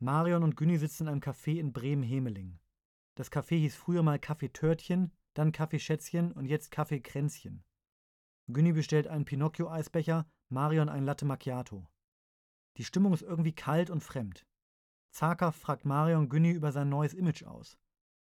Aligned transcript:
Marion 0.00 0.44
und 0.44 0.56
Günni 0.56 0.78
sitzen 0.78 1.04
in 1.04 1.08
einem 1.08 1.20
Café 1.20 1.58
in 1.58 1.72
Bremen-Hemeling. 1.72 2.60
Das 3.16 3.32
Café 3.32 3.58
hieß 3.58 3.74
früher 3.74 4.04
mal 4.04 4.18
Café 4.18 4.52
Törtchen, 4.52 5.10
dann 5.34 5.50
Café 5.50 5.80
Schätzchen 5.80 6.30
und 6.30 6.46
jetzt 6.46 6.72
Café 6.72 7.02
Kränzchen. 7.02 7.64
Günni 8.46 8.72
bestellt 8.72 9.08
einen 9.08 9.24
Pinocchio-Eisbecher, 9.24 10.30
Marion 10.48 10.88
ein 10.88 11.04
Latte 11.04 11.24
Macchiato. 11.24 11.88
Die 12.76 12.84
Stimmung 12.84 13.12
ist 13.12 13.22
irgendwie 13.22 13.52
kalt 13.52 13.90
und 13.90 14.04
fremd. 14.04 14.46
Zaghaft 15.10 15.60
fragt 15.60 15.84
Marion 15.84 16.28
Günni 16.28 16.52
über 16.52 16.70
sein 16.70 16.88
neues 16.88 17.12
Image 17.12 17.42
aus. 17.42 17.76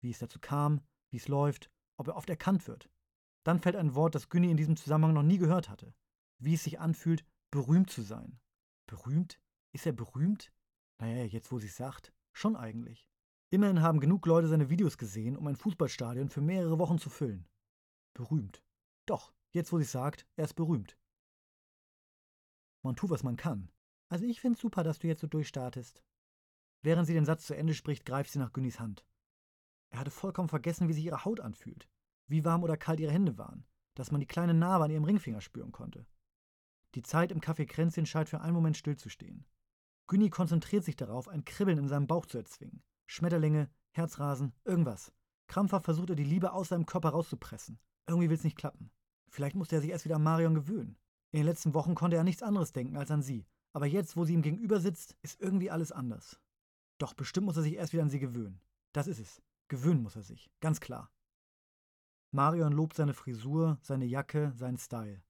Wie 0.01 0.11
es 0.11 0.19
dazu 0.19 0.39
kam, 0.39 0.81
wie 1.09 1.17
es 1.17 1.27
läuft, 1.27 1.71
ob 1.97 2.09
er 2.09 2.15
oft 2.15 2.29
erkannt 2.29 2.67
wird. 2.67 2.91
Dann 3.43 3.59
fällt 3.59 3.75
ein 3.75 3.95
Wort, 3.95 4.13
das 4.13 4.29
Günni 4.29 4.51
in 4.51 4.57
diesem 4.57 4.77
Zusammenhang 4.77 5.15
noch 5.15 5.23
nie 5.23 5.39
gehört 5.39 5.67
hatte. 5.69 5.95
Wie 6.37 6.53
es 6.53 6.63
sich 6.63 6.79
anfühlt, 6.79 7.25
berühmt 7.49 7.89
zu 7.89 8.03
sein. 8.03 8.39
Berühmt? 8.85 9.41
Ist 9.71 9.87
er 9.87 9.93
berühmt? 9.93 10.51
Naja, 10.99 11.25
jetzt 11.25 11.51
wo 11.51 11.59
sie 11.59 11.67
es 11.67 11.75
sagt, 11.75 12.13
schon 12.33 12.55
eigentlich. 12.55 13.09
Immerhin 13.49 13.81
haben 13.81 13.99
genug 13.99 14.25
Leute 14.25 14.47
seine 14.47 14.69
Videos 14.69 14.97
gesehen, 14.97 15.37
um 15.37 15.47
ein 15.47 15.55
Fußballstadion 15.55 16.29
für 16.29 16.41
mehrere 16.41 16.79
Wochen 16.79 16.97
zu 16.97 17.09
füllen. 17.09 17.47
Berühmt. 18.13 18.63
Doch, 19.05 19.33
jetzt 19.51 19.71
wo 19.71 19.77
sie 19.77 19.85
sagt, 19.85 20.25
er 20.35 20.45
ist 20.45 20.55
berühmt. 20.55 20.97
Man 22.81 22.95
tut, 22.95 23.09
was 23.09 23.23
man 23.23 23.35
kann. 23.35 23.71
Also 24.09 24.25
ich 24.25 24.41
find's 24.41 24.61
super, 24.61 24.83
dass 24.83 24.99
du 24.99 25.07
jetzt 25.07 25.21
so 25.21 25.27
durchstartest. 25.27 26.03
Während 26.81 27.07
sie 27.07 27.13
den 27.13 27.25
Satz 27.25 27.45
zu 27.47 27.55
Ende 27.55 27.73
spricht, 27.73 28.05
greift 28.05 28.31
sie 28.31 28.39
nach 28.39 28.53
Günnis 28.53 28.79
Hand. 28.79 29.05
Er 29.89 29.99
hatte 29.99 30.11
vollkommen 30.11 30.49
vergessen, 30.49 30.87
wie 30.87 30.93
sich 30.93 31.05
ihre 31.05 31.25
Haut 31.25 31.39
anfühlt, 31.39 31.89
wie 32.27 32.45
warm 32.45 32.63
oder 32.63 32.77
kalt 32.77 32.99
ihre 32.99 33.11
Hände 33.11 33.37
waren, 33.37 33.65
dass 33.95 34.11
man 34.11 34.19
die 34.19 34.27
kleine 34.27 34.53
Narbe 34.53 34.85
an 34.85 34.91
ihrem 34.91 35.03
Ringfinger 35.03 35.41
spüren 35.41 35.71
konnte. 35.71 36.05
Die 36.93 37.01
Zeit 37.01 37.31
im 37.31 37.41
Café 37.41 37.65
Kränzchen 37.65 38.05
scheint 38.05 38.29
für 38.29 38.41
einen 38.41 38.53
Moment 38.53 38.77
stillzustehen. 38.77 39.45
Günni 40.07 40.29
konzentriert 40.29 40.83
sich 40.83 40.95
darauf, 40.95 41.27
ein 41.27 41.45
Kribbeln 41.45 41.77
in 41.77 41.87
seinem 41.87 42.07
Bauch 42.07 42.25
zu 42.25 42.37
erzwingen. 42.37 42.83
Schmetterlinge, 43.07 43.69
Herzrasen, 43.91 44.53
irgendwas. 44.63 45.11
Krampfhaft 45.47 45.85
versucht 45.85 46.09
er, 46.09 46.15
die 46.15 46.23
Liebe 46.23 46.53
aus 46.53 46.69
seinem 46.69 46.85
Körper 46.85 47.09
rauszupressen. 47.09 47.79
Irgendwie 48.07 48.29
will 48.29 48.37
es 48.37 48.43
nicht 48.43 48.57
klappen. 48.57 48.91
Vielleicht 49.29 49.55
musste 49.55 49.75
er 49.75 49.81
sich 49.81 49.91
erst 49.91 50.05
wieder 50.05 50.15
an 50.15 50.23
Marion 50.23 50.53
gewöhnen. 50.53 50.97
In 51.31 51.39
den 51.39 51.45
letzten 51.45 51.73
Wochen 51.73 51.95
konnte 51.95 52.17
er 52.17 52.21
an 52.21 52.25
nichts 52.25 52.43
anderes 52.43 52.71
denken 52.71 52.97
als 52.97 53.11
an 53.11 53.21
sie. 53.21 53.45
Aber 53.73 53.85
jetzt, 53.85 54.15
wo 54.15 54.23
sie 54.23 54.33
ihm 54.33 54.41
gegenüber 54.41 54.79
sitzt, 54.79 55.17
ist 55.21 55.41
irgendwie 55.41 55.69
alles 55.69 55.91
anders. 55.91 56.39
Doch 56.97 57.13
bestimmt 57.13 57.45
muss 57.45 57.57
er 57.57 57.63
sich 57.63 57.75
erst 57.75 57.93
wieder 57.93 58.03
an 58.03 58.09
sie 58.09 58.19
gewöhnen. 58.19 58.61
Das 58.93 59.07
ist 59.07 59.19
es. 59.19 59.41
Gewöhnen 59.67 60.01
muss 60.01 60.15
er 60.15 60.23
sich. 60.23 60.49
Ganz 60.61 60.79
klar. 60.79 61.11
Marion 62.31 62.71
lobt 62.71 62.95
seine 62.95 63.13
Frisur, 63.13 63.77
seine 63.81 64.05
Jacke, 64.05 64.53
seinen 64.55 64.77
Style. 64.77 65.21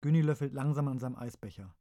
Günni 0.00 0.22
löffelt 0.22 0.52
langsam 0.52 0.88
an 0.88 0.98
seinem 0.98 1.16
Eisbecher. 1.16 1.74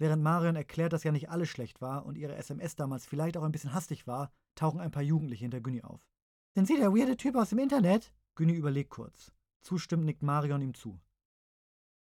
Während 0.00 0.22
Marion 0.22 0.56
erklärt, 0.56 0.94
dass 0.94 1.04
ja 1.04 1.12
nicht 1.12 1.28
alles 1.28 1.50
schlecht 1.50 1.82
war 1.82 2.06
und 2.06 2.16
ihre 2.16 2.34
SMS 2.34 2.74
damals 2.74 3.04
vielleicht 3.04 3.36
auch 3.36 3.42
ein 3.42 3.52
bisschen 3.52 3.74
hastig 3.74 4.06
war, 4.06 4.32
tauchen 4.54 4.80
ein 4.80 4.90
paar 4.90 5.02
Jugendliche 5.02 5.44
hinter 5.44 5.60
Günni 5.60 5.82
auf. 5.82 6.08
Sind 6.54 6.66
Sie 6.66 6.78
der 6.78 6.94
weirde 6.94 7.18
Typ 7.18 7.36
aus 7.36 7.50
dem 7.50 7.58
Internet? 7.58 8.10
Günni 8.34 8.54
überlegt 8.54 8.88
kurz. 8.88 9.30
Zustimmend 9.60 10.06
nickt 10.06 10.22
Marion 10.22 10.62
ihm 10.62 10.72
zu. 10.72 10.98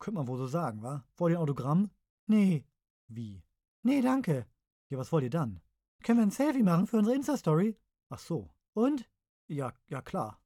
Könnte 0.01 0.19
man 0.19 0.27
wohl 0.27 0.39
so 0.39 0.49
sagen, 0.49 0.83
wa? 0.83 1.07
Wollt 1.17 1.35
ihr 1.35 1.39
ein 1.39 1.43
Autogramm? 1.43 1.89
Nee. 2.27 2.65
Wie? 3.07 3.45
Nee, 3.85 4.01
danke. 4.01 4.49
Ja, 4.91 4.99
was 4.99 5.13
wollt 5.13 5.23
ihr 5.23 5.31
dann? 5.31 5.61
Können 6.03 6.19
wir 6.19 6.27
ein 6.27 6.33
Selfie 6.33 6.65
machen 6.65 6.89
für 6.89 6.97
unsere 6.97 7.15
Insta-Story? 7.15 7.79
Ach 8.09 8.19
so. 8.19 8.51
Und? 8.73 9.09
Ja, 9.47 9.73
ja 9.87 10.03
klar. 10.03 10.43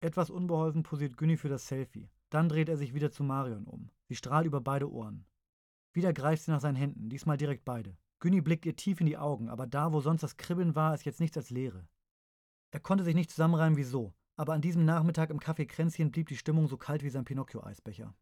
Etwas 0.00 0.30
unbeholfen 0.30 0.82
posiert 0.82 1.16
Günni 1.16 1.36
für 1.36 1.48
das 1.48 1.68
Selfie. 1.68 2.10
Dann 2.30 2.48
dreht 2.48 2.68
er 2.68 2.76
sich 2.76 2.92
wieder 2.92 3.12
zu 3.12 3.22
Marion 3.22 3.68
um. 3.68 3.92
Sie 4.08 4.16
strahlt 4.16 4.46
über 4.46 4.60
beide 4.60 4.90
Ohren. 4.90 5.26
Wieder 5.94 6.12
greift 6.12 6.42
sie 6.42 6.50
nach 6.50 6.60
seinen 6.60 6.76
Händen, 6.76 7.08
diesmal 7.08 7.36
direkt 7.36 7.64
beide. 7.64 7.96
Günni 8.18 8.40
blickt 8.40 8.66
ihr 8.66 8.74
tief 8.74 9.00
in 9.00 9.06
die 9.06 9.16
Augen, 9.16 9.48
aber 9.48 9.66
da, 9.66 9.92
wo 9.92 10.00
sonst 10.00 10.22
das 10.22 10.36
Kribbeln 10.36 10.74
war, 10.74 10.92
ist 10.92 11.04
jetzt 11.04 11.20
nichts 11.20 11.36
als 11.36 11.50
Leere. 11.50 11.86
Er 12.72 12.80
konnte 12.80 13.04
sich 13.04 13.14
nicht 13.14 13.30
zusammenreimen, 13.30 13.78
wieso, 13.78 14.12
aber 14.36 14.54
an 14.54 14.60
diesem 14.60 14.84
Nachmittag 14.84 15.30
im 15.30 15.38
Café 15.38 15.66
Kränzchen 15.66 16.10
blieb 16.10 16.28
die 16.28 16.36
Stimmung 16.36 16.66
so 16.66 16.76
kalt 16.76 17.04
wie 17.04 17.10
sein 17.10 17.24
Pinocchio-Eisbecher. 17.24 18.12